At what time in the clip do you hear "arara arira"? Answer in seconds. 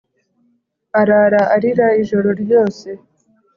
0.99-1.87